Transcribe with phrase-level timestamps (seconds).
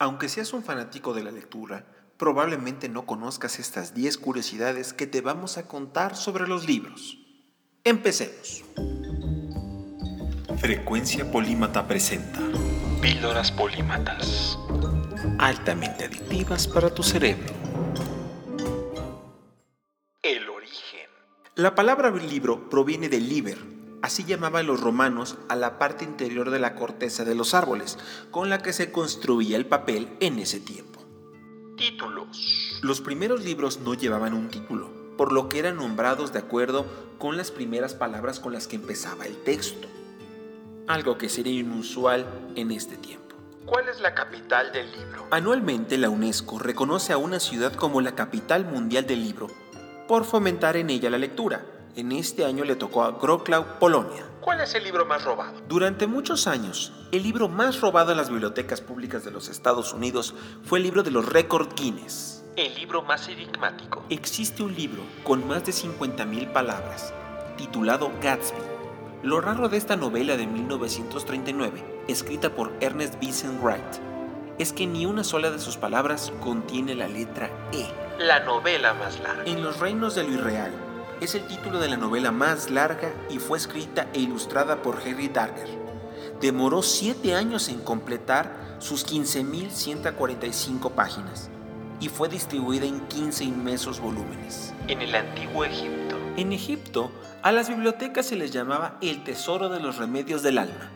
[0.00, 1.84] Aunque seas un fanático de la lectura,
[2.18, 7.18] probablemente no conozcas estas 10 curiosidades que te vamos a contar sobre los libros.
[7.82, 8.64] Empecemos.
[10.58, 12.38] Frecuencia Polímata presenta
[13.00, 14.56] Píldoras polímatas.
[15.40, 17.52] altamente adictivas para tu cerebro.
[20.22, 21.08] El origen.
[21.56, 23.58] La palabra libro proviene de liber,
[24.02, 27.98] así llamaban los romanos a la parte interior de la corteza de los árboles,
[28.30, 31.00] con la que se construía el papel en ese tiempo.
[31.76, 32.80] Títulos.
[32.82, 36.86] Los primeros libros no llevaban un título, por lo que eran nombrados de acuerdo
[37.18, 39.88] con las primeras palabras con las que empezaba el texto,
[40.86, 42.26] algo que sería inusual
[42.56, 43.36] en este tiempo.
[43.64, 45.26] ¿Cuál es la capital del libro?
[45.30, 49.48] Anualmente la UNESCO reconoce a una ciudad como la capital mundial del libro
[50.08, 51.77] por fomentar en ella la lectura.
[51.98, 54.24] En este año le tocó a Wrocław, Polonia.
[54.40, 55.60] ¿Cuál es el libro más robado?
[55.68, 60.32] Durante muchos años, el libro más robado en las bibliotecas públicas de los Estados Unidos
[60.62, 62.44] fue el libro de los récord Guinness.
[62.54, 64.04] El libro más enigmático.
[64.10, 67.12] Existe un libro con más de 50.000 palabras,
[67.56, 68.62] titulado Gatsby.
[69.24, 73.82] Lo raro de esta novela de 1939, escrita por Ernest Vincent Wright,
[74.60, 77.88] es que ni una sola de sus palabras contiene la letra E.
[78.20, 79.42] La novela más larga.
[79.46, 80.87] En los reinos de lo irreal
[81.20, 85.28] es el título de la novela más larga y fue escrita e ilustrada por Henry
[85.28, 85.68] Darger.
[86.40, 91.50] Demoró siete años en completar sus 15.145 páginas
[92.00, 94.72] y fue distribuida en 15 inmensos volúmenes.
[94.86, 96.16] En el antiguo Egipto.
[96.36, 97.10] En Egipto,
[97.42, 100.90] a las bibliotecas se les llamaba el tesoro de los remedios del alma,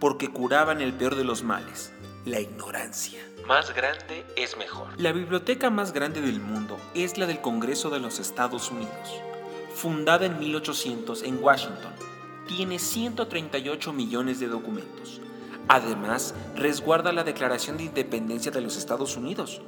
[0.00, 1.92] porque curaban el peor de los males,
[2.24, 3.20] la ignorancia.
[3.46, 4.88] Más grande es mejor.
[4.98, 9.22] La biblioteca más grande del mundo es la del Congreso de los Estados Unidos.
[9.78, 11.92] Fundada en 1800 en Washington,
[12.48, 15.20] tiene 138 millones de documentos.
[15.68, 19.62] Además, resguarda la Declaración de Independencia de los Estados Unidos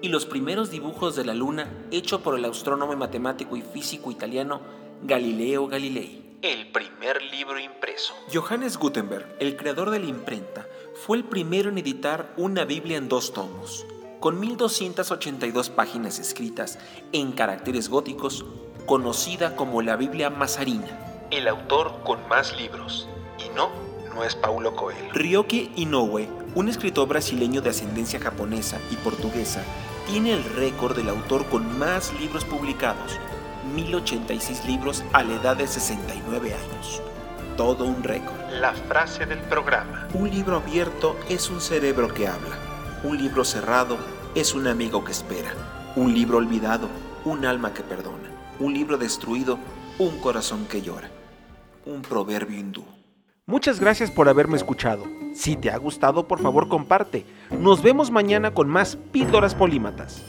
[0.00, 4.12] y los primeros dibujos de la Luna hecho por el astrónomo y matemático y físico
[4.12, 4.60] italiano
[5.02, 6.38] Galileo Galilei.
[6.42, 8.14] El primer libro impreso.
[8.32, 10.64] Johannes Gutenberg, el creador de la imprenta,
[10.94, 13.84] fue el primero en editar una Biblia en dos tomos,
[14.20, 16.78] con 1282 páginas escritas
[17.10, 18.44] en caracteres góticos,
[18.86, 20.86] conocida como la Biblia Mazarina.
[21.30, 23.08] El autor con más libros.
[23.44, 23.70] Y no,
[24.14, 25.12] no es Paulo Coelho.
[25.12, 29.62] Ryoki Inoue, un escritor brasileño de ascendencia japonesa y portuguesa,
[30.06, 33.18] tiene el récord del autor con más libros publicados,
[33.74, 37.02] 1086 libros a la edad de 69 años.
[37.56, 38.36] Todo un récord.
[38.60, 40.06] La frase del programa.
[40.14, 42.56] Un libro abierto es un cerebro que habla.
[43.02, 43.98] Un libro cerrado
[44.36, 45.52] es un amigo que espera.
[45.96, 46.88] Un libro olvidado,
[47.24, 48.35] un alma que perdona.
[48.58, 49.58] Un libro destruido,
[49.98, 51.10] un corazón que llora.
[51.84, 52.84] Un proverbio hindú.
[53.44, 55.04] Muchas gracias por haberme escuchado.
[55.34, 57.26] Si te ha gustado, por favor comparte.
[57.50, 60.24] Nos vemos mañana con más píldoras polímatas.